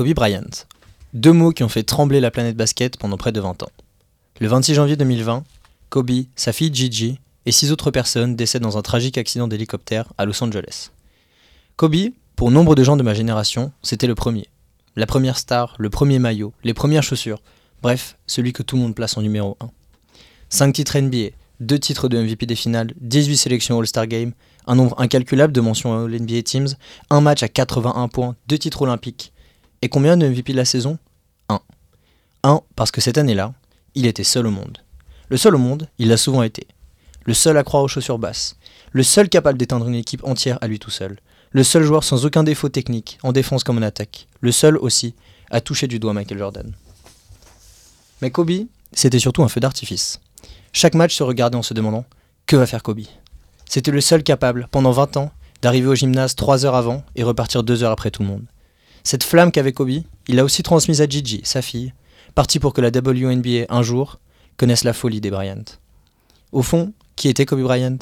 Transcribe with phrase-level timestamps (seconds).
[0.00, 0.64] Kobe Bryant.
[1.12, 3.68] Deux mots qui ont fait trembler la planète basket pendant près de 20 ans.
[4.40, 5.44] Le 26 janvier 2020,
[5.90, 10.24] Kobe, sa fille Gigi et six autres personnes décèdent dans un tragique accident d'hélicoptère à
[10.24, 10.88] Los Angeles.
[11.76, 14.48] Kobe, pour nombre de gens de ma génération, c'était le premier.
[14.96, 17.42] La première star, le premier maillot, les premières chaussures,
[17.82, 19.68] bref, celui que tout le monde place en numéro 1.
[20.48, 24.32] 5 titres NBA, 2 titres de MVP des finales, 18 sélections All-Star Game,
[24.66, 26.68] un nombre incalculable de mentions All NBA Teams,
[27.10, 29.34] un match à 81 points, 2 titres olympiques.
[29.82, 30.98] Et combien de MVP de la saison?
[31.48, 31.60] 1.
[32.42, 33.54] 1 parce que cette année-là,
[33.94, 34.78] il était seul au monde.
[35.30, 36.66] Le seul au monde, il l'a souvent été.
[37.24, 38.56] Le seul à croire aux chaussures basses.
[38.92, 41.18] Le seul capable d'éteindre une équipe entière à lui tout seul.
[41.52, 44.26] Le seul joueur sans aucun défaut technique, en défense comme en attaque.
[44.40, 45.14] Le seul aussi
[45.50, 46.72] à toucher du doigt Michael Jordan.
[48.20, 50.20] Mais Kobe, c'était surtout un feu d'artifice.
[50.74, 52.04] Chaque match se regardait en se demandant
[52.46, 53.00] que va faire Kobe?
[53.66, 55.30] C'était le seul capable, pendant 20 ans,
[55.62, 58.44] d'arriver au gymnase 3 heures avant et repartir 2 heures après tout le monde.
[59.02, 61.92] Cette flamme qu'avait Kobe, il l'a aussi transmise à Gigi, sa fille,
[62.34, 64.20] partie pour que la WNBA, un jour,
[64.56, 65.64] connaisse la folie des Bryant.
[66.52, 67.98] Au fond, qui était Kobe Bryant?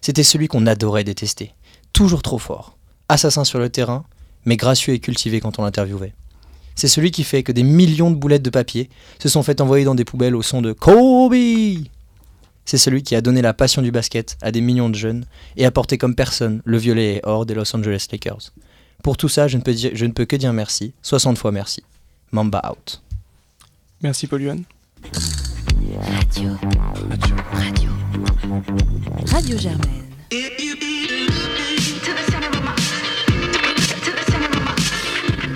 [0.00, 1.54] C'était celui qu'on adorait détester.
[1.92, 2.76] Toujours trop fort.
[3.08, 4.04] Assassin sur le terrain,
[4.44, 6.14] mais gracieux et cultivé quand on l'interviewait.
[6.74, 9.84] C'est celui qui fait que des millions de boulettes de papier se sont fait envoyer
[9.84, 11.34] dans des poubelles au son de Kobe
[12.64, 15.24] C'est celui qui a donné la passion du basket à des millions de jeunes
[15.56, 18.52] et a porté comme personne le violet et or des Los Angeles Lakers.
[19.02, 21.82] Pour tout ça, je ne peux, je ne peux que dire merci, 60 fois merci.
[22.32, 23.02] Mamba out.
[24.02, 24.62] Merci Paul Yuan.
[26.00, 26.50] Radio.
[26.92, 27.34] Radio.
[27.52, 27.90] Radio.
[29.26, 30.08] Radio Germaine.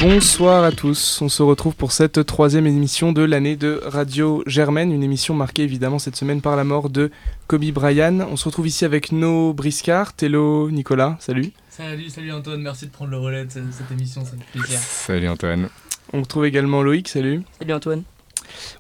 [0.00, 4.90] Bonsoir à tous, on se retrouve pour cette troisième émission de l'année de Radio Germaine,
[4.90, 7.12] une émission marquée évidemment cette semaine par la mort de
[7.46, 8.26] Kobe Bryant.
[8.28, 11.52] On se retrouve ici avec nos briscards, Tello, Nicolas, salut.
[11.74, 14.78] Salut, salut Antoine, merci de prendre le relais de cette émission, ça fait plaisir.
[14.78, 15.70] Salut Antoine.
[16.12, 17.40] On retrouve également Loïc, salut.
[17.58, 18.02] Salut Antoine.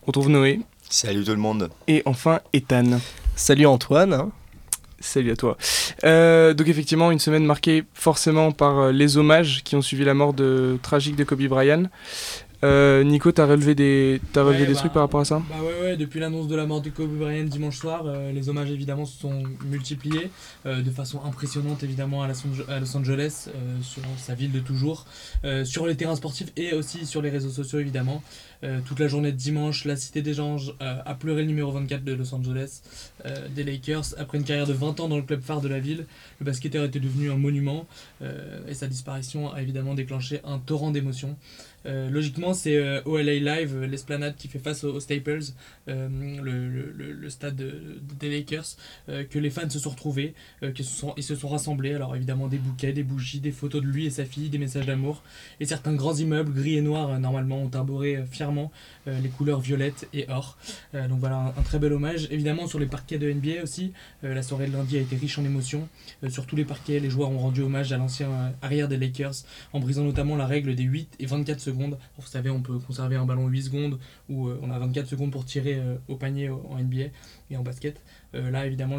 [0.02, 0.60] On retrouve Noé.
[0.90, 1.70] Salut tout le monde.
[1.88, 3.00] Et enfin Ethan.
[3.34, 4.30] Salut Antoine.
[5.00, 5.56] Salut à toi.
[6.04, 10.12] Euh, donc effectivement, une semaine marquée forcément par euh, les hommages qui ont suivi la
[10.12, 11.84] mort de, tragique de Kobe Bryant.
[12.64, 15.42] Euh, Nico, t'as relevé des, as relevé Ouais, des bah, trucs par rapport à ça?
[15.50, 18.48] Bah ouais, ouais, depuis l'annonce de la mort de Kobe Bryant dimanche soir, euh, les
[18.48, 20.30] hommages évidemment se sont multipliés
[20.66, 24.52] euh, de façon impressionnante évidemment à Los, Ange- à Los Angeles, euh, sur sa ville
[24.52, 25.06] de toujours,
[25.64, 28.22] sur les terrains sportifs et aussi sur les réseaux sociaux évidemment.
[28.86, 32.12] Toute la journée de dimanche, la Cité des Anges a pleuré le numéro 24 de
[32.12, 32.82] Los Angeles
[33.50, 34.14] des Lakers.
[34.18, 36.06] Après une carrière de 20 ans dans le club phare de la ville,
[36.38, 37.86] le basketteur était devenu un monument
[38.68, 41.36] et sa disparition a évidemment déclenché un torrent d'émotions.
[41.86, 45.40] Euh, logiquement, c'est euh, OLA Live, euh, l'esplanade qui fait face aux, Staples,
[45.86, 48.76] le, le- le- stade de- de- des Lakers,
[49.30, 51.94] que les fans se sont retrouvés, que se sont, ils se sont rassemblés.
[51.94, 54.86] Alors évidemment, des bouquets, des bougies, des photos de lui et sa fille, des messages
[54.86, 55.22] d'amour.
[55.60, 58.70] Et certains grands immeubles gris et noirs, normalement, ont arboré fièrement
[59.06, 60.56] les couleurs violettes et or.
[60.94, 62.28] Donc voilà, un, un très bel hommage.
[62.30, 65.44] Évidemment, sur les parquets de NBA aussi, la soirée de lundi a été riche en
[65.44, 65.88] émotions.
[66.28, 69.34] Sur tous les parquets, les joueurs ont rendu hommage à l'ancien arrière des Lakers,
[69.72, 71.71] en brisant notamment la règle des 8 et 24 secondes.
[71.72, 75.30] Vous savez, on peut conserver un ballon 8 secondes ou euh, on a 24 secondes
[75.30, 77.06] pour tirer euh, au panier en NBA
[77.50, 78.00] et en basket.
[78.34, 78.98] Euh, là, évidemment,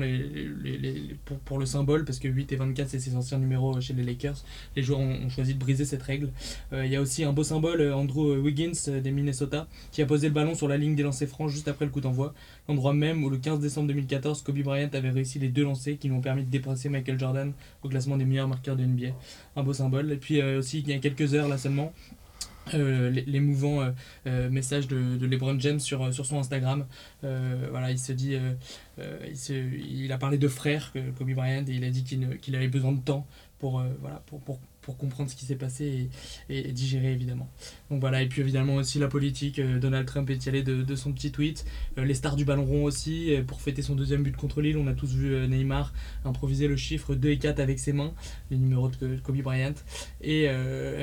[1.45, 4.43] pour, le symbole, parce que 8 et 24, c'est ses anciens numéros chez les Lakers,
[4.75, 6.29] les joueurs ont, choisi de briser cette règle.
[6.71, 10.33] Il y a aussi un beau symbole, Andrew Wiggins des Minnesota, qui a posé le
[10.33, 12.33] ballon sur la ligne des lancers francs juste après le coup d'envoi.
[12.67, 16.07] L'endroit même où le 15 décembre 2014, Kobe Bryant avait réussi les deux lancers qui
[16.09, 19.07] lui ont permis de dépasser Michael Jordan au classement des meilleurs marqueurs de NBA.
[19.55, 20.11] Un beau symbole.
[20.11, 21.91] Et puis aussi, il y a quelques heures là seulement,
[22.73, 23.91] euh, l'é- l'émouvant euh,
[24.27, 26.85] euh, message de, de LeBron James sur, sur son Instagram.
[27.21, 28.37] Voilà, il se dit,
[28.99, 32.67] il, se- il a parlé de frère, Kobe Bryant, et il a dit qu'il avait
[32.67, 33.25] besoin de temps
[33.59, 34.39] pour, voilà, pour,
[34.83, 36.09] pour comprendre ce qui s'est passé
[36.49, 37.49] et, digérer évidemment.
[37.89, 41.11] Donc voilà, et puis évidemment aussi la politique, euh, Donald Trump est allé de, son
[41.11, 41.65] petit tweet,
[41.97, 44.77] Euh, les stars du ballon rond aussi, euh, pour fêter son deuxième but contre Lille,
[44.77, 45.93] on a tous vu Neymar
[46.25, 48.13] improviser le chiffre 2 et 4 avec ses mains,
[48.51, 49.73] les numéros de, Kobe Bryant,
[50.21, 50.47] et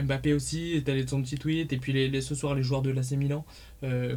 [0.02, 2.82] Mbappé aussi est allé de son petit tweet, et puis les, ce soir les joueurs
[2.82, 3.44] de l'AC Milan,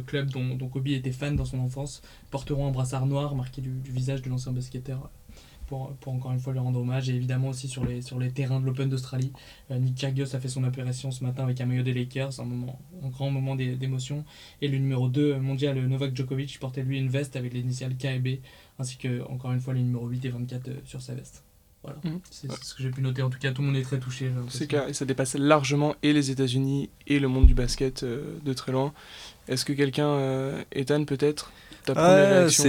[0.06, 4.22] club dont, Kobe était fan dans son enfance, porteront un brassard noir marqué du visage
[4.22, 5.10] de l'ancien basketteur
[5.66, 7.08] pour, pour encore une fois lui rendre hommage.
[7.08, 9.32] Et évidemment aussi sur les, sur les terrains de l'Open d'Australie.
[9.70, 12.44] Euh, Nick Kyrgios a fait son apparition ce matin avec un maillot des Lakers, un,
[12.44, 14.24] moment, un grand moment d'é- d'émotion.
[14.62, 18.04] Et le numéro 2 mondial Novak Djokovic portait lui une veste avec les initiales K
[18.06, 18.28] et B,
[18.78, 21.42] ainsi que encore une fois les numéros 8 et 24 euh, sur sa veste.
[21.82, 22.18] Voilà, Mhm.
[22.30, 23.20] c'est ce que j'ai pu noter.
[23.20, 24.30] En tout cas, tout le monde est très touché.
[24.48, 28.38] C'est clair, et ça dépasse largement et les États-Unis et le monde du basket euh,
[28.42, 28.94] de très loin.
[29.48, 31.52] Est-ce que quelqu'un, euh, Ethan peut-être,
[31.92, 32.64] réaction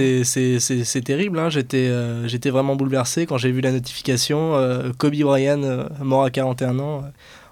[0.84, 1.38] c'est- terrible.
[1.38, 1.48] hein.
[1.50, 4.54] J'étais euh, j'étais vraiment bouleversé quand j'ai vu la notification.
[4.56, 7.04] euh, Kobe Bryant, euh, mort à 41 ans.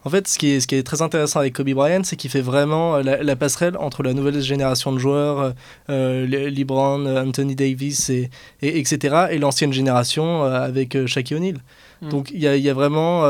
[0.06, 2.31] En fait, ce qui est, ce qui est très intéressant avec Kobe Bryant, c'est qu'il
[2.31, 5.55] fait vraiment la, la passerelle entre la nouvelle génération de joueurs,
[5.88, 8.28] Le- LeBron, Anthony Davis, et,
[8.61, 11.56] et- etc., et l'ancienne génération avec Shaquille O'Neal.
[12.02, 12.08] Mm.
[12.11, 13.25] Donc il y a, y a vraiment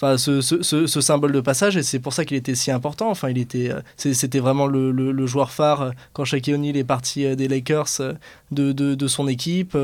[0.00, 2.70] enfin, ce, ce, ce, ce symbole de passage, et c'est pour ça qu'il était si
[2.70, 3.10] important.
[3.10, 6.76] Enfin, il était, euh, c'était vraiment le, le, le joueur phare euh, quand Shaquille O'Neal
[6.76, 8.00] est parti euh, des Lakers
[8.52, 9.76] de, de, de son équipe.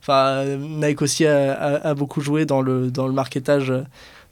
[0.00, 3.72] Enfin, Nike aussi a, a, a beaucoup joué dans le, dans le marketage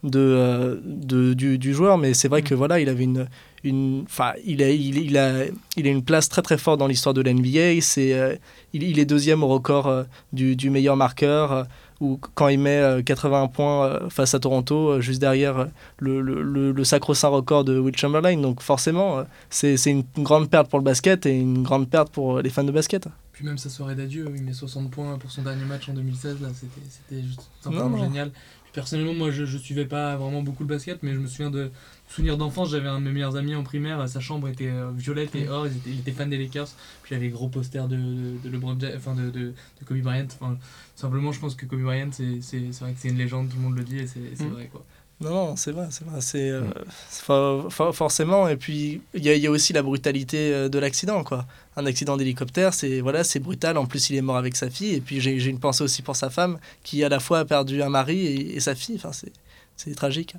[0.05, 3.27] de, de, du, du joueur, mais c'est vrai que voilà, il avait une,
[3.65, 4.05] une,
[4.45, 5.47] il a, il, il a,
[5.77, 7.81] il a une place très très forte dans l'histoire de l'NBA.
[7.81, 8.39] C'est,
[8.73, 11.67] il, il est deuxième au record du, du meilleur marqueur.
[12.00, 15.58] Euh, ou quand il met euh, 81 points euh, face à Toronto, euh, juste derrière
[15.58, 15.64] euh,
[15.99, 18.37] le, le, le, le sacro-saint record de Will Chamberlain.
[18.41, 22.11] Donc forcément, euh, c'est c'est une grande perte pour le basket et une grande perte
[22.12, 23.08] pour euh, les fans de basket.
[23.32, 26.41] Puis même sa soirée d'adieu, il met 60 points pour son dernier match en 2016,
[26.41, 28.05] là, c'était, c'était juste simplement Non, non.
[28.05, 28.31] génial.
[28.31, 31.50] Puis personnellement, moi je, je suivais pas vraiment beaucoup le basket, mais je me souviens
[31.50, 31.70] de
[32.09, 32.71] souvenirs d'enfance.
[32.71, 35.67] J'avais un de mes meilleurs amis en primaire, sa chambre était euh, violette et or,
[35.67, 36.69] il était, il était fan des Lakers.
[37.03, 40.27] Puis j'avais gros poster de, de, de LeBron enfin de, de, de Kobe Bryant.
[40.41, 40.56] Enfin,
[40.97, 43.56] simplement, je pense que Kobe Bryant, c'est, c'est, c'est vrai que c'est une légende, tout
[43.56, 44.53] le monde le dit et c'est, c'est Mm.
[44.53, 44.85] vrai quoi.
[45.21, 46.21] Non, non, c'est vrai, c'est vrai.
[46.21, 46.65] C'est euh,
[47.09, 48.49] c'est for- for- forcément.
[48.49, 51.47] Et puis il y, a- il y a aussi la brutalité euh, de l'accident, quoi.
[51.77, 53.79] Un accident d'hélicoptère, c'est voilà, c'est brutal.
[53.79, 54.93] En plus, il est mort avec sa fille.
[54.93, 57.45] Et puis j'ai j'ai une pensée aussi pour sa femme, qui à la fois a
[57.45, 58.97] perdu un mari et, et sa fille.
[58.97, 59.33] Enfin, c'est
[59.77, 60.35] c'est tragique.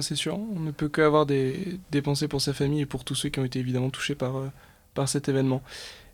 [0.00, 0.38] C'est sûr.
[0.38, 3.38] On ne peut qu'avoir des, des pensées pour sa famille et pour tous ceux qui
[3.38, 4.50] ont été évidemment touchés par, euh,
[4.94, 5.62] par cet événement.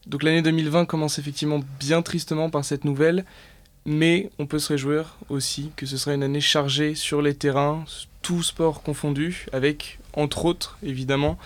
[0.06, 3.24] Donc l'année 2020 commence effectivement bien tristement par cette nouvelle,
[3.86, 7.84] mais on peut se réjouir aussi que ce sera une année chargée sur les terrains,
[8.20, 11.38] tout sport confondu, avec entre autres évidemment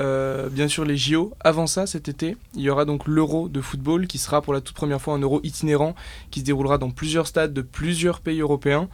[0.00, 1.32] euh, bien sûr les JO.
[1.40, 4.60] Avant ça, cet été, il y aura donc l'Euro de football qui sera pour la
[4.60, 5.94] toute première fois un Euro itinérant
[6.30, 8.88] qui se déroulera dans plusieurs stades de plusieurs pays européens.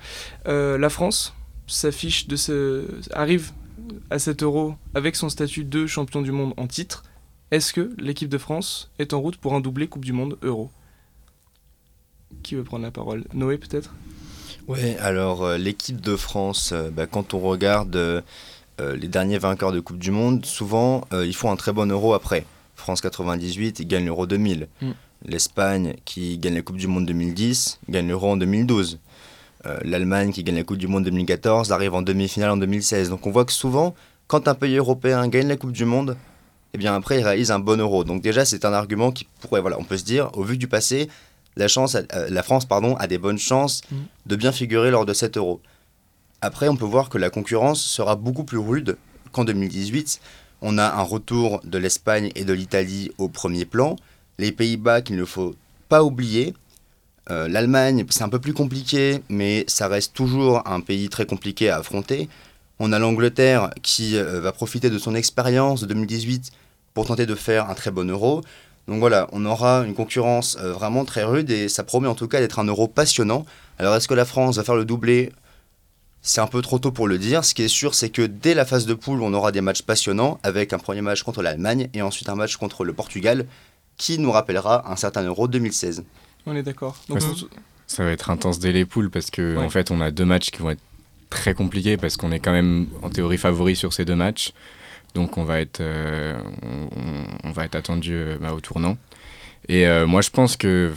[0.46, 1.34] Euh, la France
[1.68, 3.52] s'affiche de ce arrive
[4.10, 7.04] à cet Euro avec son statut de champion du monde en titre.
[7.50, 10.70] Est-ce que l'équipe de France est en route pour un doublé Coupe du Monde Euro?
[12.42, 13.24] Qui veut prendre la parole?
[13.32, 13.94] Noé peut-être?
[14.66, 18.20] Ouais, alors euh, l'équipe de France, euh, bah, quand on regarde euh,
[18.78, 22.44] les derniers vainqueurs de Coupe du Monde, souvent ils font un très bon euro après.
[22.76, 24.68] France 98, ils gagnent l'euro 2000.
[24.80, 24.90] Mm.
[25.24, 29.00] L'Espagne qui gagne la Coupe du Monde 2010, gagne l'euro en 2012.
[29.66, 33.10] Euh, L'Allemagne qui gagne la Coupe du Monde 2014 arrive en demi-finale en 2016.
[33.10, 33.94] Donc on voit que souvent,
[34.26, 36.16] quand un pays européen gagne la Coupe du Monde,
[36.74, 38.04] eh bien après il réalise un bon euro.
[38.04, 40.68] Donc déjà c'est un argument qui pourrait, voilà, on peut se dire, au vu du
[40.68, 41.08] passé,
[41.56, 43.96] la, chance, euh, la France pardon, a des bonnes chances Mm.
[44.26, 45.60] de bien figurer lors de cet euro.
[46.40, 48.96] Après, on peut voir que la concurrence sera beaucoup plus rude
[49.32, 50.20] qu'en 2018.
[50.62, 53.96] On a un retour de l'Espagne et de l'Italie au premier plan.
[54.38, 55.54] Les Pays-Bas qu'il ne faut
[55.88, 56.54] pas oublier.
[57.30, 61.68] Euh, L'Allemagne, c'est un peu plus compliqué, mais ça reste toujours un pays très compliqué
[61.70, 62.28] à affronter.
[62.78, 66.52] On a l'Angleterre qui euh, va profiter de son expérience de 2018
[66.94, 68.42] pour tenter de faire un très bon euro.
[68.86, 72.28] Donc voilà, on aura une concurrence euh, vraiment très rude et ça promet en tout
[72.28, 73.44] cas d'être un euro passionnant.
[73.78, 75.32] Alors est-ce que la France va faire le doublé?
[76.22, 77.44] C'est un peu trop tôt pour le dire.
[77.44, 79.82] Ce qui est sûr, c'est que dès la phase de poule, on aura des matchs
[79.82, 83.46] passionnants avec un premier match contre l'Allemagne et ensuite un match contre le Portugal
[83.98, 86.04] qui nous rappellera un certain euro 2016.
[86.48, 86.96] On est d'accord.
[87.08, 87.48] Donc, Ouais, on-
[87.86, 89.64] Ça va être intense dès les poules parce que Ouais.
[89.64, 90.82] en fait on a deux matchs qui vont être
[91.30, 94.52] très compliqués parce qu'on est quand même en théorie favori sur ces deux matchs.
[95.14, 96.38] Donc on va être, euh,
[97.44, 98.98] on, va être attendu euh, bah, au tournant.
[99.68, 100.92] Et euh, moi je pense que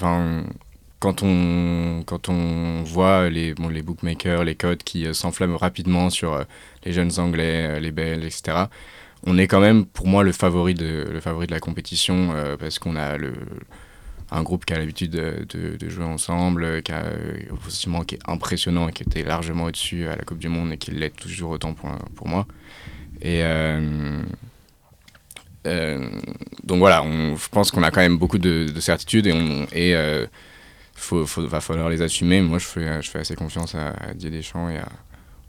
[1.00, 6.46] quand on, quand on voit les, bon, les bookmakers, les codes qui s'enflamment rapidement sur
[6.84, 8.66] les jeunes Anglais, les Belges, etc.,
[9.26, 12.80] on est quand même pour moi le favori de, le favori de la compétition parce
[12.80, 13.34] qu'on a le,
[14.32, 17.38] un groupe qui a l'habitude de, jouer ensemble, euh, qui, a, euh,
[18.08, 21.16] qui est impressionnant qui était largement au-dessus à la Coupe du Monde et qui l'est
[21.16, 22.48] toujours autant pour, pour moi.
[23.22, 24.22] Et euh,
[26.64, 29.28] donc voilà, je pense qu'on a quand même beaucoup de, de certitudes
[29.74, 29.96] et,
[31.26, 32.42] faut- va falloir les assumer.
[32.42, 34.90] Moi, je fais, je fais assez confiance à, à Didier Deschamps et à-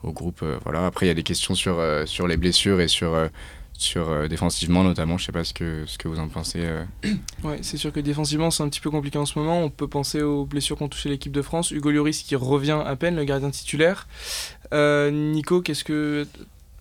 [0.02, 0.40] au groupe.
[0.42, 0.86] euh, voilà.
[0.86, 3.28] Après, il y a des questions sur, euh, sur les blessures et sur, euh,
[3.74, 5.18] sur euh, défensivement notamment.
[5.18, 6.60] Je sais pas ce que, ce que vous en pensez.
[6.62, 6.84] euh.
[7.44, 9.60] Ouais, c'est sûr que défensivement c'est un petit peu compliqué en ce moment.
[9.62, 11.70] On peut penser aux blessures qu'ont touché l'équipe de France.
[11.70, 14.06] Hugo Lloris qui revient à peine, le gardien titulaire.
[14.72, 16.26] Euh, Nico, qu'est-ce que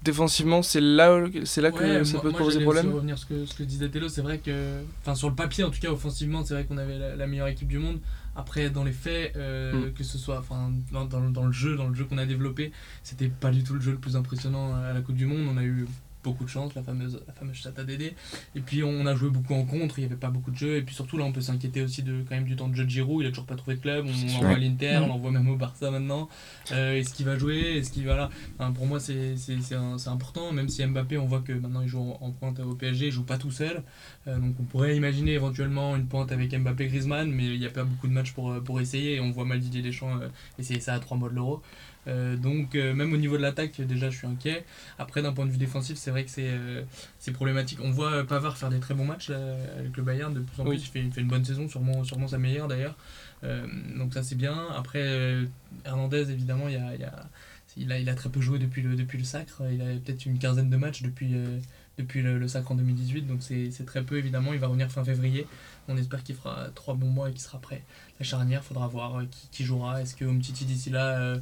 [0.03, 3.17] défensivement c'est là, c'est là que Ouais, ça moi- peut te poser problème aussi revenir
[3.19, 5.69] sur ce que, ce que disait Tello, c'est vrai que, enfin sur le papier en
[5.69, 7.99] tout cas offensivement, c'est vrai qu'on avait la, la meilleure équipe du monde.
[8.35, 9.93] Après dans les faits, euh, Mm.
[9.93, 12.71] que ce soit, enfin dans, dans, dans le jeu, dans le jeu qu'on a développé,
[13.03, 15.47] c'était pas du tout le jeu le plus impressionnant à la Coupe du Monde.
[15.51, 15.85] On a eu
[16.23, 17.79] beaucoup de chance, la fameuse, la fameuse chatte.
[18.55, 20.77] Et puis on a joué beaucoup en contre, il n'y avait pas beaucoup de jeux.
[20.77, 22.85] Et puis surtout là, on peut s'inquiéter aussi de quand même du temps de jeu
[22.85, 23.23] de Giroud.
[23.23, 24.05] Il a toujours pas trouvé de club.
[24.05, 25.03] On l'envoie à l'Inter, Mm.
[25.03, 26.29] on l'envoie même au Barça maintenant.
[26.71, 27.77] Euh, Est-ce qu'il va jouer?
[27.77, 28.29] Est-ce qu'il va là?
[28.59, 30.51] Enfin, Pour moi, c'est c'est- c'est un- c'est important.
[30.51, 33.11] Même si Mbappé, on voit que maintenant il joue en, en pointe au PSG, il
[33.11, 33.83] joue pas tout seul.
[34.27, 37.69] Euh, donc on pourrait imaginer éventuellement une pointe avec Mbappé Griezmann, mais il n'y a
[37.69, 39.15] pas beaucoup de matchs pour, euh, pour essayer.
[39.15, 40.27] Et on voit mal Didier Deschamps euh,
[40.59, 41.61] essayer ça à 3 mois de l'euro.
[42.07, 44.65] Euh, donc euh, même au niveau de l'attaque, déjà je suis inquiet.
[44.97, 46.81] Après d'un point de vue défensif, c'est vrai que c'est euh,
[47.19, 47.79] c'est problématique.
[47.83, 49.37] On voit Pavard faire des très bons matchs là,
[49.77, 50.77] avec le Bayern de plus en Oui.
[50.77, 50.85] plus.
[50.85, 52.95] Il fait, il fait une bonne saison, sûrement, sûrement sa meilleure d'ailleurs.
[53.97, 54.67] Donc ça c'est bien.
[54.75, 55.45] Après
[55.85, 57.23] Hernandez évidemment, il, y a, il, y a,
[57.77, 59.61] il, a, il a très peu joué depuis le, depuis le sacre.
[59.71, 61.33] Il a peut-être une quinzaine de matchs depuis,
[61.97, 63.27] depuis le, le sacre en 2018.
[63.27, 64.53] Donc c'est très peu évidemment.
[64.53, 65.47] Il va revenir fin février.
[65.87, 67.83] On espère qu'il fera trois bons mois et qu'il sera prêt.
[68.19, 70.01] La charnière, faudra voir qui, qui jouera.
[70.01, 71.35] Est-ce que Umtiti d'ici là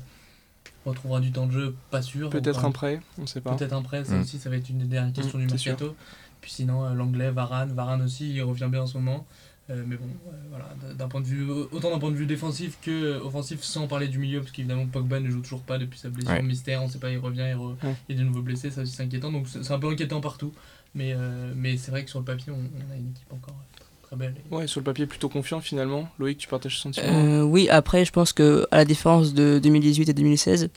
[0.85, 2.29] retrouvera du temps de jeu Pas sûr.
[2.29, 3.55] Peut-être un prêt, on ne sait pas.
[3.55, 4.21] Peut-être un prêt, ça Mm.
[4.21, 5.71] aussi, ça va être une des dernières questions Mm, du sûr.
[5.73, 5.95] mercato.
[6.41, 9.25] Puis sinon, euh, l'anglais, Varane, Varane aussi, il revient bien en ce moment.
[9.69, 10.67] Euh, mais bon, euh, voilà,
[10.97, 14.07] d'un point de vue, autant d'un point de vue défensif que euh, offensif, sans parler
[14.07, 16.41] du milieu, parce qu'évidemment Pogba ne joue toujours pas depuis sa blessure Ouais.
[16.41, 17.95] mystère, on sait pas, il revient, il, re- Ouais.
[18.07, 20.53] il est de nouveau blessé, ça aussi c'est inquiétant, donc c'est un peu inquiétant partout.
[20.95, 23.57] Mais, euh, mais c'est vrai que sur le papier, on, on a une équipe encore
[23.59, 24.35] euh, très belle.
[24.51, 26.07] Et- Ouais, sur le papier plutôt confiant finalement.
[26.19, 29.59] Loïc, tu partages ce sentiment Euh, oui, après, je pense que à la différence de
[29.61, 30.69] 2018 et 2016,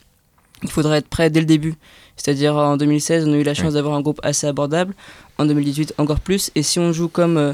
[0.63, 1.75] il faudrait être prêt dès le début.
[2.15, 3.73] C'est-à-dire en 2016, on a eu la chance Ouais.
[3.73, 4.93] d'avoir un groupe assez abordable.
[5.39, 6.51] En 2018, encore plus.
[6.55, 7.53] Et si on joue comme euh,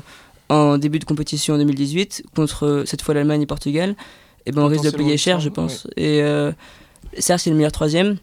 [0.50, 3.96] en début de compétition en 2018, contre euh, cette fois l'Allemagne et Portugal,
[4.46, 5.88] eh ben, on risque de payer cher, je pense.
[5.96, 6.52] Et euh,
[7.18, 8.18] certes, c'est le meilleur troisième.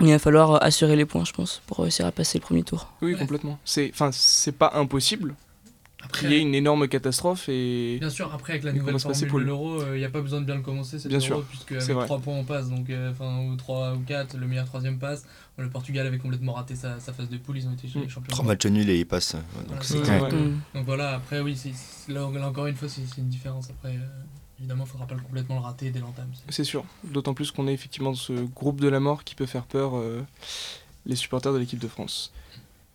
[0.00, 2.92] Il va falloir assurer les points, je pense, pour réussir à passer le premier tour.
[3.02, 3.18] Oui, Ouais.
[3.18, 3.58] complètement.
[3.64, 5.34] C'est, enfin, c'est pas impossible
[6.12, 9.38] qu'il y ait une énorme catastrophe et Bien sûr, après avec la nouvelle formule pour
[9.38, 11.26] de le- l'euro, il n'y a pas besoin de bien le commencer cet Bien euro,
[11.26, 12.04] sûr, puisque avec vrai.
[12.06, 15.24] 3 points on passe, donc euh, enfin ou 3 ou 4, le meilleur troisième passe.
[15.58, 18.02] Le Portugal avait complètement raté sa, sa phase de poule, ils ont été Mm.
[18.02, 18.28] les champions.
[18.30, 19.34] Trois matchs nuls et il passe.
[19.68, 20.22] Donc Voilà.
[20.22, 20.32] Ouais.
[20.32, 20.60] Mm.
[20.74, 21.58] Donc voilà, après oui,
[22.08, 23.70] là, là, encore une fois c'est une différence.
[23.70, 24.00] Après, euh,
[24.58, 26.28] évidemment, il ne faudra pas complètement le rater dès l'entame.
[26.34, 26.84] C'est- c'est sûr.
[27.04, 29.96] D'autant plus qu'on est effectivement dans ce groupe de la mort qui peut faire peur
[29.96, 30.22] euh,
[31.06, 32.32] les supporters de l'équipe de France.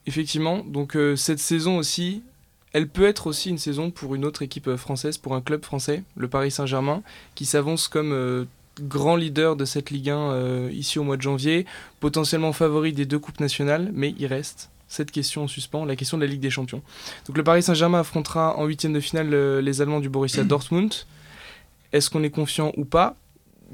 [0.07, 2.23] Effectivement, donc euh, cette saison aussi,
[2.73, 5.63] elle peut être aussi une saison pour une autre équipe euh, française, pour un club
[5.63, 7.03] français, le Paris Saint-Germain,
[7.35, 8.45] qui s'avance comme euh,
[8.79, 11.65] grand leader de cette Ligue 1 euh, ici au mois de janvier,
[11.99, 16.17] potentiellement favori des deux coupes nationales, mais il reste cette question en suspens, la question
[16.17, 16.81] de la Ligue des Champions.
[17.27, 20.93] Donc le Paris Saint-Germain affrontera en huitième de finale euh, les Allemands du Borussia Dortmund.
[21.93, 23.15] Est-ce qu'on est confiant ou pas?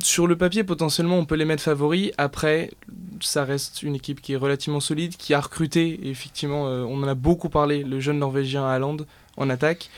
[0.04, 2.12] Sur le papier, potentiellement, on peut les mettre favoris.
[2.18, 2.72] Après,
[3.20, 7.08] ça reste une équipe qui est relativement solide, qui a recruté, effectivement, euh, on en
[7.08, 8.98] a beaucoup parlé, le jeune Norvégien Haaland
[9.38, 9.90] en attaque.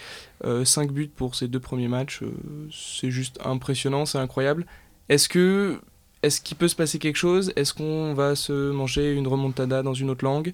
[0.63, 2.31] 5 buts pour ses deux premiers matchs, euh,
[2.71, 4.65] c'est juste impressionnant, c'est incroyable.
[5.09, 5.81] Est-ce que
[6.21, 7.53] est-ce qu'il peut se passer quelque chose?
[7.55, 10.53] Est-ce qu'on va se manger une remontada dans une autre langue?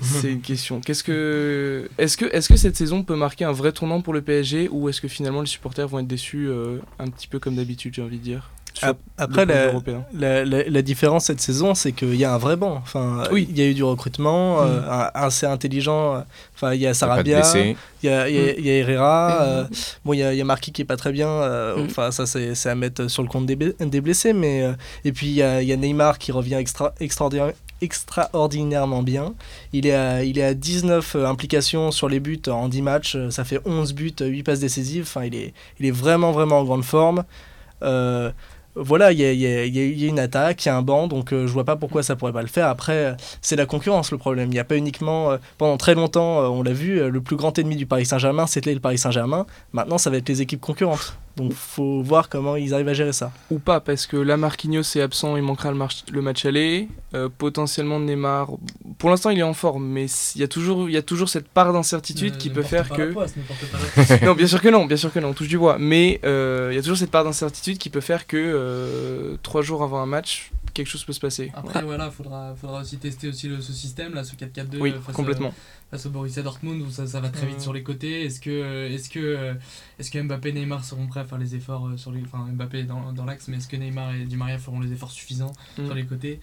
[0.00, 0.80] C'est une question.
[0.80, 4.22] Qu'est-ce que est-ce que est-ce que cette saison peut marquer un vrai tournant pour le
[4.22, 7.56] PSG ou est-ce que finalement les supporters vont être déçus euh, un petit peu comme
[7.56, 8.50] d'habitude, j'ai envie de dire
[9.18, 9.72] Après, la,
[10.14, 12.76] la, la- la différence cette saison, c'est qu'il y a un vrai banc.
[12.76, 13.46] Enfin, Oui.
[13.50, 16.14] il y a eu du recrutement, euh, un- assez intelligent.
[16.16, 16.20] euh,
[16.54, 19.42] Enfin, il y a Sarabia, il y a, il y a- il y a Herrera.
[19.42, 19.64] Euh,
[20.04, 21.28] bon, il y a, il y a Marquis qui est pas très bien.
[21.28, 21.84] euh.
[21.84, 24.32] Enfin, ça, c'est c'est à mettre sur le compte des, des blessés.
[24.32, 24.72] Mais, euh,
[25.04, 29.34] et puis, il y a, il y a Neymar qui revient extra, extraordinaire- extraordinairement bien.
[29.72, 33.16] Il est à, il est à 19 euh, implications sur les buts en 10 matchs.
[33.16, 35.04] euh, Ça fait 11 buts, 8 passes décisives.
[35.04, 37.24] Enfin, il est, il vraiment, vraiment en grande forme.
[37.82, 38.30] Euh,
[38.80, 40.70] voilà, il y a, il y y a- il y a une attaque, il y
[40.70, 42.66] a un banc, donc euh, je vois pas pourquoi ça pourrait pas le faire.
[42.68, 44.48] Après, c'est la concurrence le problème.
[44.48, 47.20] Il n'y a pas uniquement, euh, pendant très longtemps, euh, on l'a vu, euh, le
[47.20, 49.46] plus grand ennemi du Paris Saint-Germain, c'était le Paris Saint-Germain.
[49.72, 51.16] Maintenant, ça va être les équipes concurrentes.
[51.36, 53.30] Donc, faut voir comment ils arrivent à gérer ça.
[53.50, 55.78] ou pas parce que là Marquinhos est absent, il manquera le,
[56.12, 56.88] le match aller.
[57.14, 58.48] Euh, potentiellement Neymar.
[58.98, 60.06] Pour l'instant, il est en forme, mais
[60.36, 62.96] il y a toujours il y a toujours cette part d'incertitude qui peut faire pas
[62.98, 64.22] la que poisse, ne portez pas la poisse.
[64.22, 65.76] non, bien sûr que non, bien sûr que non, on touche du bois.
[65.78, 68.36] Mais euh, il y a toujours cette part d'incertitude qui peut faire que
[68.70, 71.50] euh, trois jours avant un match, quelque chose peut se passer.
[71.54, 75.14] Après, voilà, faudra, faudra aussi tester aussi le, ce système, là, ce 4-4-2 Oui, face,
[75.14, 75.48] complètement.
[75.48, 78.24] à, face au Borussia Dortmund, où ça, ça va très vite sur les côtés.
[78.24, 79.54] Est-ce que, euh, est-ce que, euh,
[79.98, 82.84] est-ce que Mbappé et Neymar seront prêts à faire les efforts sur les, enfin Mbappé
[82.84, 85.86] dans, dans l'axe, mais est-ce que Neymar et Di Maria feront les efforts suffisants Mhm.
[85.86, 86.40] sur les côtés?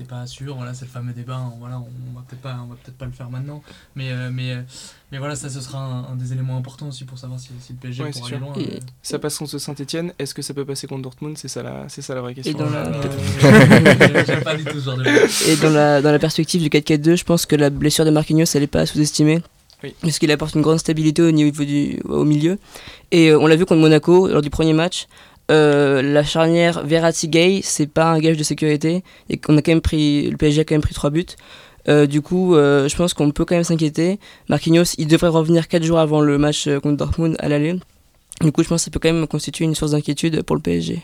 [0.00, 0.56] C'est pas sûr.
[0.56, 1.34] Voilà, c'est le fameux débat.
[1.36, 3.62] hein, voilà, on, on va peut-être pas, on va peut-être pas le faire maintenant,
[3.94, 4.62] mais, euh, mais, euh,
[5.12, 7.74] mais voilà, ça, ce sera un, un des éléments importants aussi pour savoir si, si
[7.74, 8.46] le PSG Ouais, pourra aller sûr.
[8.46, 8.54] loin.
[8.56, 11.36] Et- euh, Ça passe contre Saint-Etienne, est-ce que ça peut passer contre Dortmund?
[11.36, 12.56] C'est ça, la, c'est ça la vraie question.
[12.56, 12.90] dans la-
[14.26, 15.04] J'aime pas du tout ce genre de
[15.50, 18.46] Et dans la, dans la perspective du 4-4-2, je pense que la blessure de Marquinhos,
[18.54, 19.42] elle n'est pas à sous-estimer.
[19.82, 19.94] Oui.
[20.00, 22.58] Parce qu'il apporte une grande stabilité au niveau du, au milieu.
[23.10, 25.08] Et euh, on l'a vu contre Monaco lors du premier match.
[25.50, 29.02] Euh, la charnière Verratti-Gay, c'est pas un gage de sécurité.
[29.28, 31.26] Et qu'on a quand même pris, le PSG a quand même pris 3 buts.
[31.88, 34.18] Euh, du coup, euh, je pense qu'on peut quand même s'inquiéter.
[34.48, 37.74] Marquinhos, il devrait revenir 4 jours avant le match euh, contre Dortmund à l'aller.
[38.42, 40.62] Du coup, je pense que ça peut quand même constituer une source d'inquiétude pour le
[40.62, 41.02] PSG.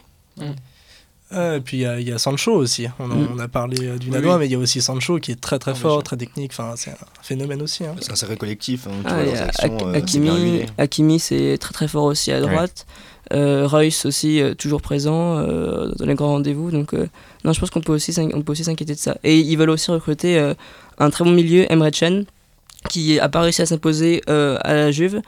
[1.33, 2.87] Ah, et puis il y, a- il y a Sancho aussi.
[3.01, 3.29] On, a- Mm.
[3.35, 4.41] on a parlé euh, du Oui, Danois, oui.
[4.41, 6.53] mais il y a aussi Sancho qui est très très fort, très technique.
[6.53, 7.85] Enfin, c'est un phénomène aussi.
[7.85, 7.97] hein.
[8.01, 8.87] C'est un sacré collectif.
[8.87, 10.63] Hein, Ah, vois, actions, euh, Hakimi.
[10.79, 12.87] Hakimi, c'est très très fort aussi à droite.
[13.33, 16.71] Royce aussi, euh, toujours présent euh, dans les grands rendez-vous.
[16.71, 17.07] Donc, euh,
[17.45, 19.17] non, je pense qu'on peut aussi s'inquiéter de ça.
[19.25, 20.55] Et ils veulent aussi recruter euh,
[20.99, 22.23] un très bon milieu, Emre Can,
[22.89, 25.21] qui n'a pas réussi à s'imposer euh, à la Juve,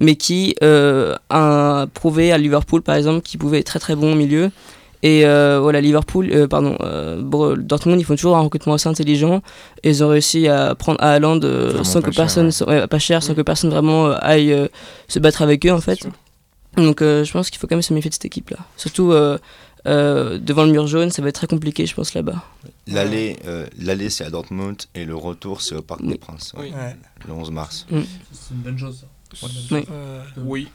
[0.00, 4.12] mais qui euh, a prouvé à Liverpool, par exemple, qu'il pouvait être très très bon
[4.12, 4.50] au milieu.
[5.02, 7.22] Et euh, voilà, Liverpool, euh, pardon, euh,
[7.56, 9.40] Dortmund, ils font toujours un recrutement assez intelligent.
[9.82, 12.50] Et ils ont réussi à prendre à Haaland euh, sans pas que cher, personne, ouais.
[12.52, 13.36] sans- ouais, pas cher, sans Mm.
[13.36, 14.66] que personne vraiment euh, aille euh,
[15.06, 16.06] se battre avec eux en fait.
[16.76, 18.58] Donc euh, je pense qu'il faut quand même se méfier de cette équipe-là.
[18.76, 19.38] Surtout euh,
[19.86, 22.42] euh, devant le mur jaune, ça va être très compliqué, je pense, là-bas.
[22.86, 26.18] L'aller, euh, l'aller, c'est à Dortmund et le retour, c'est au Parc des.
[26.18, 26.70] Princes, ouais, Oui.
[26.76, 26.96] Ouais.
[27.26, 27.86] le 11 mars.
[27.90, 29.06] C'est une bonne chose, ça.
[29.72, 29.86] Oui.
[29.90, 30.22] Euh.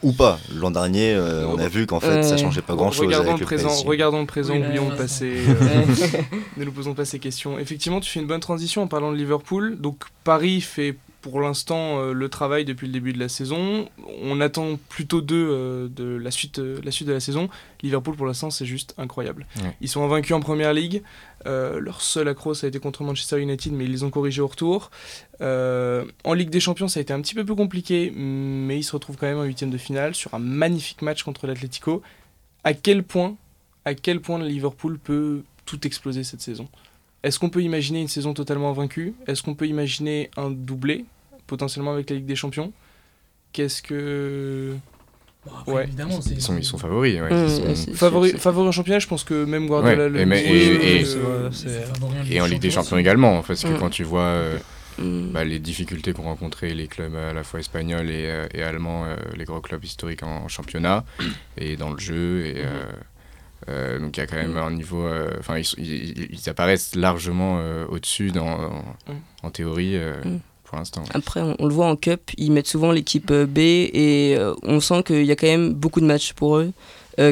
[0.03, 0.39] Ou pas.
[0.55, 2.38] L'an dernier, euh, on a vu qu'en fait, ça Ouais.
[2.38, 3.88] changeait pas grand-chose regardons avec le le présent, PSG.
[3.88, 5.25] regardons le présent, Oui, oublions euh, ça, ça.
[5.25, 5.86] euh,
[6.58, 7.58] ne nous posons pas ces questions.
[7.60, 9.77] Effectivement, tu fais une bonne transition en parlant de Liverpool.
[9.79, 13.87] Donc Paris fait pour l'instant euh, le travail depuis le début de la saison.
[14.21, 17.49] On attend plutôt d'eux euh, de la suite, euh, la suite de la saison.
[17.81, 19.45] Liverpool pour l'instant c'est juste incroyable.
[19.57, 19.75] Ouais.
[19.81, 21.03] Ils sont invaincus en première ligue.
[21.45, 24.47] Leur seul accro ça a été contre Manchester United, mais ils les ont corrigés au
[24.47, 24.91] retour.
[25.41, 28.91] En Ligue des Champions ça a été un petit peu plus compliqué, mais ils se
[28.91, 32.03] retrouvent quand même en huitième de finale sur un magnifique match contre l'Atlético.
[32.63, 33.35] À quel point,
[33.85, 36.67] à quel point Liverpool peut tout exploser cette saison?
[37.23, 39.13] Est-ce qu'on peut imaginer une saison totalement invaincue?
[39.27, 41.05] Est-ce qu'on peut imaginer un doublé,
[41.47, 42.71] potentiellement avec la Ligue des Champions?
[43.53, 44.75] Qu'est-ce que.
[45.45, 45.83] Bon, après, Ouais.
[45.85, 47.19] évidemment, c'est- Ils sont, ils sont favoris.
[47.19, 49.67] Ouais, Mmh, ils sont- ouais, c'est- Favori, c'est- favori en championnat, je pense que même
[49.67, 50.71] Guardiola Ouais, le et mais- et-
[51.15, 54.03] euh, et- en Ligue Et en des Ligue des Champions également, parce que quand tu
[54.03, 54.57] vois euh,
[54.99, 55.31] Mm.
[55.31, 59.05] bah, les difficultés qu'ont rencontrées les clubs à la fois espagnols et, euh, et allemands,
[59.05, 61.03] euh, les gros clubs historiques en, championnat
[61.57, 62.45] et dans le jeu.
[62.45, 62.83] Et, euh,
[63.70, 65.06] euh, donc il y a quand même un niveau.
[65.06, 68.84] euh, Enfin, ils, sont- ils- ils apparaissent largement euh, au-dessus dans, en,
[69.44, 70.39] en théorie Mm.
[70.63, 71.03] pour l'instant.
[71.13, 75.04] Après, on, on le voit en Cup, ils mettent souvent l'équipe B et on sent
[75.04, 76.71] qu'il y a quand même beaucoup de matchs pour eux,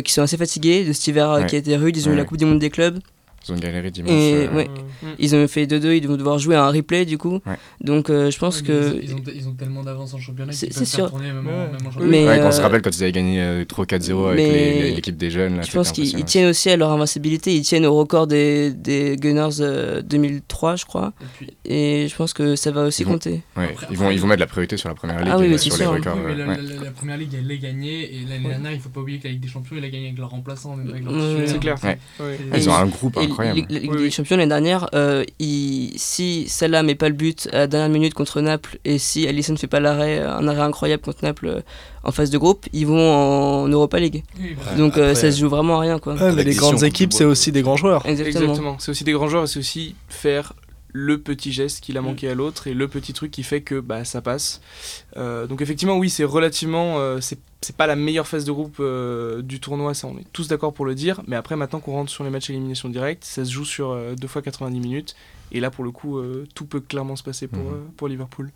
[0.04, 1.46] qui sont assez fatigués de cet hiver Ouais.
[1.48, 1.96] qui a été rude.
[1.98, 2.26] Ils ont eu la.
[2.26, 3.00] Coupe du Monde des clubs,
[3.48, 4.12] Ils ont galéré dimanche.
[4.12, 4.68] Et, euh, ouais.
[5.02, 5.08] Mm.
[5.18, 7.40] ils ont fait 2-2, ils vont devoir jouer à un replay du coup.
[7.46, 7.56] Ouais.
[7.82, 9.00] Donc euh, je pense Ouais, que.
[9.02, 11.10] Ils ont, ils ont tellement d'avance en championnat C'est- qu'ils peuvent sûr.
[11.10, 11.54] tourner même, Ouais.
[11.54, 11.84] en, même en Oui.
[11.94, 12.08] championnat.
[12.38, 15.58] Mais, on se euh, rappelle quand ils avaient gagné euh, 3-4-0 avec l'équipe des jeunes.
[15.58, 19.16] là, Je pense qu'ils tiennent aussi à leur invincibilité, ils tiennent au record des, des
[19.18, 21.14] Gunners euh, 2003, je crois.
[21.22, 23.42] Et puis, Et je pense que ça va aussi Ils vont- compter.
[23.56, 25.58] Ouais, Après- ils, vont, ils vont mettre la priorité sur la première ligue Ah oui,
[25.58, 25.94] sur c'est les sûr.
[25.94, 26.18] records.
[26.26, 28.14] oui, la, la- la première ligue, elle l'est gagnée.
[28.16, 30.08] Et l'année dernière, il faut pas oublier que la Ligue des Champions, il a gagné
[30.08, 31.78] avec leur remplaçant, même avec leur Ouais, titulaire.
[31.80, 32.38] C'est clair.
[32.56, 33.62] Ils ont un groupe incroyable.
[33.70, 34.12] la Ligue Oui, des.
[34.12, 38.14] Champions l'année dernière, euh, il- si celle-là met pas le but à la dernière minute
[38.14, 41.62] contre Naples et si Alisson ne fait pas l'arrêt, un arrêt incroyable contre Naples euh,
[42.04, 44.24] en phase de groupe, ils vont en Europa League.
[44.40, 46.14] Oui, bah, Ouais, Donc euh, après, ça se joue vraiment à rien quoi.
[46.16, 48.06] ouais, mais les grandes équipes, c'est aussi des grands joueurs.
[48.06, 48.44] Exactement.
[48.46, 48.76] Exactement.
[48.80, 50.54] C'est aussi des grands joueurs et c'est aussi faire
[50.92, 53.80] le petit geste qu'il a manqué à l'autre et le petit truc qui fait que
[53.80, 54.60] bah, ça passe.
[55.18, 57.00] Euh, donc effectivement, oui, c'est relativement...
[57.00, 60.26] euh, c'est c'est pas la meilleure phase de groupe euh, du tournoi, ça on est
[60.32, 61.22] tous d'accord pour le dire.
[61.28, 63.90] Mais après, maintenant qu'on rentre sur les matchs à élimination directe, ça se joue sur
[63.92, 65.14] euh, deux fois 90 minutes.
[65.52, 68.52] Et là, pour le coup, euh, tout peut clairement se passer pour, euh, pour Liverpool.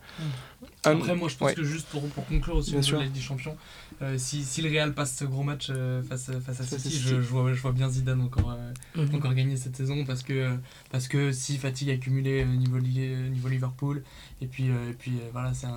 [0.85, 1.53] Un- Après, moi, je pense ouais.
[1.53, 2.97] que juste pour, pour conclure aussi Bien au niveau sûr.
[2.97, 3.57] de la Ligue des Champions,
[4.01, 7.09] euh, si, si le Real passe ce gros match euh, face, face à City, je,
[7.21, 9.15] je vois, je vois bien Zidane encore, euh, Mhm.
[9.15, 10.55] encore gagner cette saison parce que,
[10.91, 14.03] parce que si fatigue accumulée au niveau, niveau Liverpool,
[14.41, 15.67] et puis, euh, et puis euh, voilà, c'est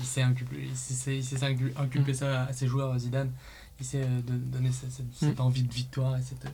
[0.00, 2.14] il sait inculper, il sait, il sait incu- inculper Mm.
[2.14, 3.30] ça à ses joueurs, Zidane.
[3.80, 6.50] Il sait euh, de- donner cette, cette- cette envie de victoire et cette, euh,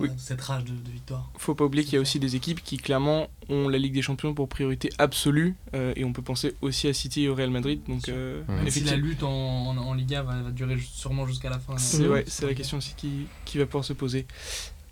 [0.00, 0.06] Oui.
[0.08, 1.30] voilà, cette rage de, de victoire.
[1.38, 4.02] faut pas oublier qu'il y a aussi des équipes qui clairement ont la Ligue des
[4.02, 7.50] Champions pour priorité absolue euh, et on peut penser aussi à City et au Real
[7.50, 9.30] Madrid donc euh, Même si la lutte en,
[9.68, 11.74] en, en Liga va, va durer sûrement jusqu'à la fin.
[11.74, 14.26] euh, c'est ouais, c'est la question aussi qui, qui va pouvoir se poser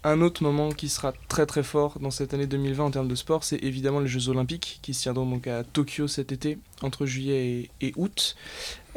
[0.04, 3.16] un autre moment qui sera très très fort dans cette année 2020 en termes de
[3.16, 7.06] sport, c'est évidemment les Jeux Olympiques qui se tiendront donc à Tokyo cet été, entre
[7.06, 8.36] juillet et, et août.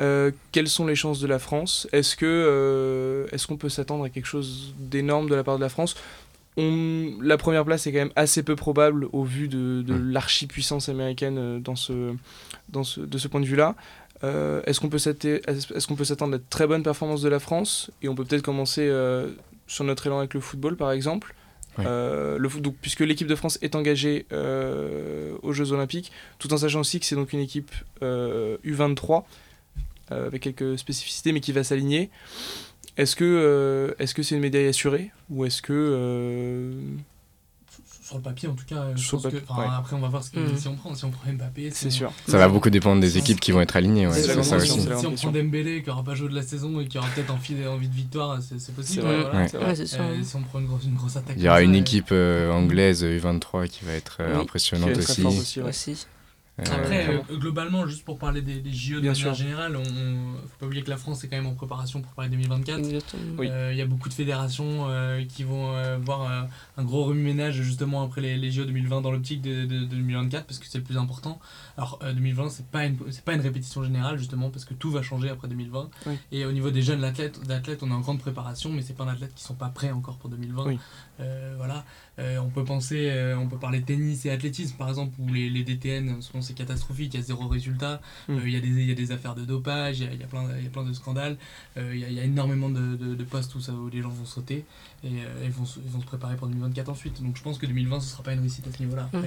[0.01, 1.87] Euh, quelles sont les chances de la France?
[1.91, 5.61] Est-ce que euh, est-ce qu'on peut s'attendre à quelque chose d'énorme de la part de
[5.63, 5.95] la France?
[6.57, 10.11] On, la première place est quand même assez peu probable au vu de, de Mm.
[10.11, 12.13] l'archi-puissance américaine euh, dans ce,
[12.69, 13.75] dans ce, de ce point de vue-là.
[14.23, 17.29] Euh, est-ce qu'on peut s'atte- est-ce qu'on peut s'attendre à de très bonnes performances de
[17.29, 17.91] la France?
[18.01, 18.91] Et on peut peut-être commencer
[19.67, 21.33] sur notre élan avec le football, par exemple.
[21.77, 21.85] Oui.
[21.87, 26.51] Euh, le foot- donc, puisque l'équipe de France est engagée euh, aux Jeux Olympiques, tout
[26.53, 29.21] en sachant aussi que c'est donc une équipe euh, U23 euh,
[30.11, 32.09] avec quelques spécificités, mais qui va s'aligner.
[32.97, 36.71] Est-ce que euh, est-ce que c'est une médaille assurée ou est-ce que euh,
[38.03, 39.27] Sur le papier, en tout cas, euh, je pense que.
[39.35, 39.41] ouais.
[39.77, 40.57] Après, on va voir ce que, Mm.
[40.57, 40.95] si on prend.
[40.95, 42.13] Si on prend Mbappé, si C'est on- sûr.
[42.27, 44.07] Ça va beaucoup dépendre des équipes qui vont être alignées.
[44.07, 44.67] Ouais, C'est c'est ça aussi.
[44.81, 45.31] c'est si on prend.
[45.31, 47.93] Dembélé qui aura pas joué de la saison et qui aura peut-être envie, envie de
[47.95, 49.03] victoire, c'est c'est possible.
[49.03, 49.21] C'est vrai.
[49.21, 49.39] voilà.
[49.41, 49.47] Ouais.
[49.47, 49.67] C'est vrai.
[49.67, 50.01] Ouais, c'est sûr.
[50.01, 51.35] Euh, si on prend une grosse, une grosse attaque.
[51.37, 54.35] Il y aura une ça, équipe euh, anglaise U23 qui va être euh, Oui.
[54.35, 55.21] Qui impressionnante très aussi.
[55.21, 55.69] fort aussi, ouais.
[55.69, 56.05] Aussi.
[56.59, 59.33] Euh, Après, euh, globalement, juste pour parler des, des JO de Bien manière sûr.
[59.33, 62.11] générale, on, on- faut pas oublier que la France est quand même en préparation pour
[62.13, 62.79] Paris 2024.
[62.79, 63.21] Exactement.
[63.37, 63.47] Oui.
[63.49, 66.41] Euh, Il y a beaucoup de fédérations euh, qui vont euh, voir euh,
[66.77, 70.45] un gros remue-ménage justement après les, les JO 2020 dans l'optique de, de- de 2024
[70.45, 71.39] parce que c'est le plus important.
[71.77, 74.91] Alors euh, 2020 c'est pas une c'est pas une répétition générale justement parce que tout
[74.91, 75.89] va changer après 2020.
[76.07, 76.13] Oui.
[76.31, 79.05] Et au niveau des jeunes athlètes, d'athlètes on est en grande préparation mais c'est pas
[79.05, 80.65] d'athlètes qui sont pas prêts encore pour 2020.
[80.65, 80.79] Oui.
[81.21, 81.85] Euh, voilà.
[82.19, 85.49] Euh, on peut penser, euh, on peut parler tennis et athlétisme par exemple où les,
[85.49, 88.01] les DTN souvent c'est catastrophique, il y a zéro résultat.
[88.27, 88.33] Mm.
[88.37, 90.19] Euh, Il y, a des- il y a des affaires de dopage, il y y
[90.19, 91.37] y a plein de scandales.
[91.77, 94.65] Il y, a- énormément de, de, de postes où, ça, où les gens vont sauter
[95.03, 95.07] et
[95.43, 97.23] ils, vont, se- ils vont se préparer pour 2024 ensuite.
[97.23, 99.09] Donc je pense que 2020 ce sera pas une réussite à ce niveau-là.
[99.13, 99.19] Mm.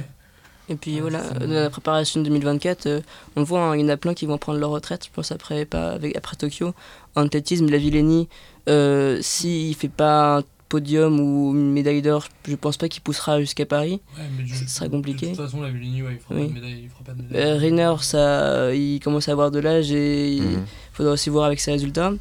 [0.69, 3.01] Et puis voilà, dans la préparation de 2024, euh,
[3.37, 5.33] on voit, hein, il y en a plein qui vont prendre leur retraite, je pense
[5.33, 6.73] après, pas avec, après Tokyo.
[7.17, 8.29] En athlétisme, la Villeni,
[8.69, 13.67] euh, s'il fait pas podium ou une médaille d'or, je pense pas qu'il poussera jusqu'à
[13.67, 14.01] Paris.
[14.17, 15.27] ouais, mais du- Ce sera compliqué.
[15.27, 16.43] De toute façon, la Villini, ouais, il fera Oui.
[16.47, 16.81] pas de médaille.
[16.85, 17.43] Il fera pas de médaille.
[17.43, 20.65] Euh, Rainer, ça, il commence à avoir de l'âge et il Mhm.
[20.95, 22.13] faudra aussi voir avec ses résultats.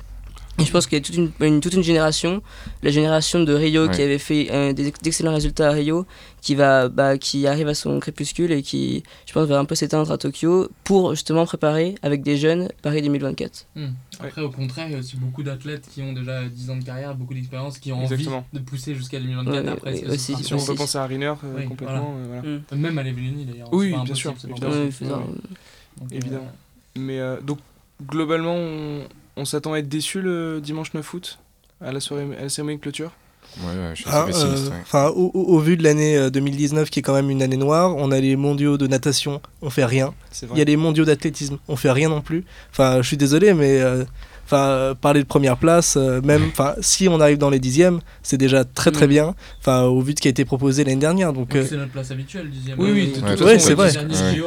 [0.62, 2.41] Et je pense qu'il y a toute une, une- toute une génération,
[2.84, 6.06] la génération de Rio qui avait fait euh, d'excellents résultats à Rio,
[6.41, 9.76] qui, va, bah, qui arrive à son crépuscule et qui, je pense, va un peu
[9.76, 13.67] s'éteindre à Tokyo pour justement préparer avec des jeunes Paris 2024.
[13.76, 13.86] Hmm.
[14.19, 16.84] Après, au contraire, il y a aussi beaucoup d'athlètes qui ont déjà 10 ans de
[16.84, 18.38] carrière, beaucoup d'expérience, qui ont Exactement.
[18.38, 20.06] envie de pousser jusqu'à 2024 Ouais, après.
[20.10, 22.58] aussi, Si on peut penser à Riner euh, Oui, complètement, euh, voilà.
[22.76, 22.82] Mm.
[22.82, 23.69] Même à l'Evelynie d'ailleurs.
[23.74, 24.76] Oui, bien sûr, évidemment.
[24.76, 26.52] Donc, euh, Évidemment.
[26.97, 27.60] Mais euh, donc,
[28.10, 29.02] globalement, on,
[29.41, 31.39] on s'attend à être déçu le dimanche 9 août
[31.82, 33.12] à la, soirée, à la cérémonie de clôture?
[33.60, 34.71] Ouais, ouais, je suis Enfin, assez pessimiste.
[34.93, 35.13] euh, ouais.
[35.15, 37.95] au, au- au vu de l'année euh, 2019 qui est quand même une année noire,
[37.97, 40.13] on a les mondiaux de natation, on fait rien.
[40.32, 42.45] C'est Il y a les mondiaux d'athlétisme, on fait rien non plus.
[42.71, 44.06] Enfin, je suis désolé, mais euh,
[44.52, 48.00] enfin, euh, parler de première place, euh, même, enfin, si on arrive dans les dixièmes,
[48.24, 49.10] c'est déjà très très Mm.
[49.10, 49.36] bien.
[49.60, 51.32] Enfin, au vu de ce qui a été proposé l'année dernière.
[51.34, 52.80] Donc, euh, c'est notre place habituelle, dixième.
[52.80, 53.92] Oui, oui, de toute Ouais, façon, ouais, c'est vrai.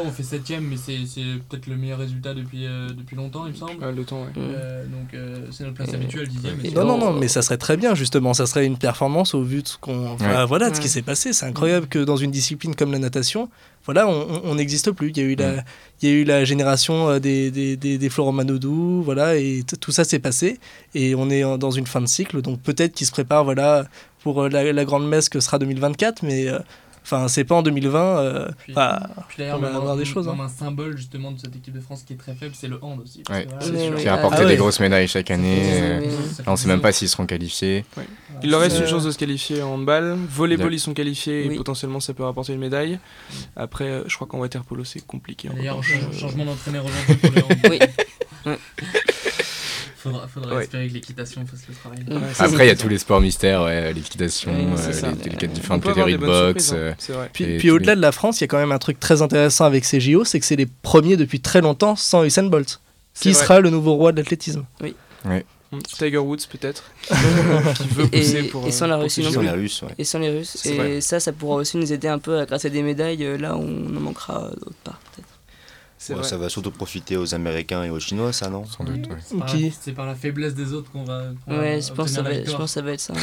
[0.06, 3.52] On fait septième, mais c'est c'est peut-être le meilleur résultat depuis, euh, depuis longtemps, il
[3.52, 3.82] me semble.
[3.82, 4.28] euh, le temps, ouais.
[4.40, 4.44] Mm.
[4.54, 6.56] Euh, donc euh, c'est notre place habituelle, dixième.
[6.74, 8.34] non, non, non, mais ça serait très bien justement.
[8.34, 10.46] Ça serait une performance au vu de ce qu'on, enfin, Ouais.
[10.46, 11.32] voilà, de ce qui s'est passé.
[11.32, 13.48] C'est incroyable que dans une discipline comme la natation,
[13.86, 15.10] voilà, on- n'existe plus.
[15.10, 15.62] Il y a eu la,
[16.00, 19.92] il y a eu la génération des, des, des, des Florent Manodou, voilà, et tout
[19.94, 20.58] ça s'est passé.
[20.94, 23.86] Et on est dans une fin de cycle, donc peut-être qu'ils se préparent, voilà,
[24.22, 26.58] pour euh, la, la grande messe que sera 2024, mais euh,
[27.02, 28.18] enfin, c'est pas en 2020.
[28.18, 30.36] euh, Puis, on va avoir des choses, hein.
[30.40, 33.00] un symbole justement de cette équipe de France qui est très faible, c'est le hand
[33.02, 33.22] aussi.
[33.30, 33.44] Ouais.
[33.44, 33.94] que voilà, sûr.
[33.96, 34.48] Qui a ah, apporté Ah ouais.
[34.52, 35.60] des grosses médailles chaque année.
[35.82, 37.84] Euh, Là, on sait même pas s'ils seront qualifiés.
[38.42, 40.16] Il leur reste une chance de se qualifier en handball.
[40.30, 42.98] Volleyball, Le- ils sont qualifiés et potentiellement ça peut rapporter une médaille.
[43.56, 45.48] Après, je crois qu'en waterpolo, c'est compliqué.
[45.50, 45.80] en D'ailleurs,
[46.18, 47.80] changement d'entraîneur aujourd'hui pour le hand.
[48.46, 48.52] Oui.
[50.04, 50.62] Faudra, faudra Ouais.
[50.64, 51.98] espérer que l'équitation fasse le travail.
[52.08, 55.82] Ouais, Après, il y a tous les sports mystères, ouais, l'équitation, euh, les, les- différentes
[55.82, 56.66] catégories de boxe.
[56.66, 57.30] surprises, hein, euh, vrai.
[57.32, 59.22] Puis, puis au-delà les- de la France, il y a quand même un truc très
[59.22, 62.80] intéressant avec ces JO, c'est que c'est les premiers depuis très longtemps sans Usain Bolt,
[63.18, 63.42] qui vrai.
[63.42, 64.64] sera le nouveau roi de l'athlétisme.
[65.72, 66.84] Mm, Tiger Woods, peut-être.
[67.08, 68.66] qui veut Et- pousser pour.
[68.66, 69.88] et sans euh, la pour Russie non les Russes, ouais.
[69.98, 70.64] Et sans les Russes.
[70.66, 71.00] Et vrai.
[71.00, 73.24] ça, ça pourra aussi nous aider un peu à grâce à des médailles.
[73.24, 75.23] euh, Là, on en manquera d'autre part, peut-être.
[75.23, 75.23] C'est
[76.10, 76.24] Ouais, vrai.
[76.28, 79.72] ça va surtout profiter aux Américains et aux Chinois, ça, non Sans doute, par, Qui
[79.80, 81.22] c'est par la faiblesse des autres qu'on va.
[81.48, 83.14] Ouais, je pense, ça va, je pense que ça va être ça.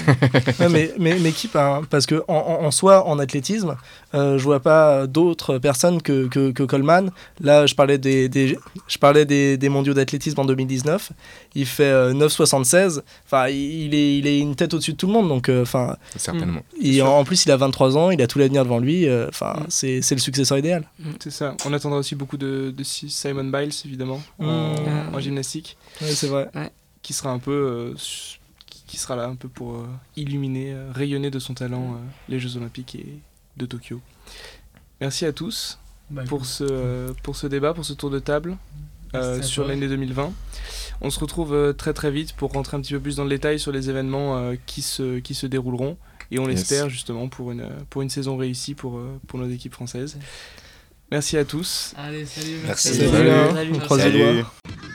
[0.60, 3.75] Ouais, mais, mais, mais qui part Parce que en, en- en soi, en athlétisme,
[4.15, 7.12] euh, je vois pas d'autres personnes que, que, que Coleman.
[7.39, 8.57] Là, je parlais des, des,
[8.88, 11.12] je parlais des, des mondiaux d'athlétisme en 2019.
[11.55, 13.01] Il fait euh, 9,76.
[13.25, 15.27] Enfin, il est, il est une tête au-dessus de tout le monde.
[15.27, 16.62] Donc, euh, enfin, Certainement.
[16.81, 17.05] sûr.
[17.05, 19.07] en, en plus, il a 23 ans, il a tout l'avenir devant lui.
[19.07, 19.65] euh, Enfin, Mm.
[19.69, 20.86] c'est c'est le successeur idéal.
[21.21, 21.55] C'est ça.
[21.65, 25.15] On attendra aussi beaucoup de, de Si- Simon Biles, évidemment, en, Mm.
[25.15, 26.50] en gymnastique, Ouais, c'est vrai.
[27.02, 27.52] qui sera un peu.
[27.52, 27.95] euh,
[28.88, 31.97] qui sera là un peu pour euh, illuminer, euh, rayonner de son talent euh,
[32.28, 33.19] les Jeux Olympiques et
[33.56, 34.02] de Tokyo.
[35.00, 38.58] Merci à tous Bah, pour ce, euh, pour ce débat, pour ce tour de table
[39.15, 40.34] euh, sur l'année 2020.
[41.00, 43.30] On se retrouve euh, très très vite pour rentrer un petit peu plus dans le
[43.30, 45.97] détail sur les événements euh, qui, se, qui se dérouleront.
[46.30, 46.60] Et on Yes.
[46.60, 50.17] l'espère justement pour une, pour une saison réussie pour, pour nos équipes françaises.
[51.12, 51.93] Merci à tous.
[51.97, 52.60] Allez, salut.
[52.65, 52.95] Merci.
[52.95, 53.30] Salut, Salut.
[53.54, 53.71] Salut.
[53.76, 54.28] On croise les doigts.
[54.28, 54.90] Salut